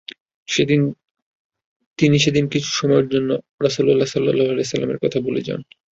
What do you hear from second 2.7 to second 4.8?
সময়ের জন্য রাসূল সাল্লাল্লাহু আলাইহি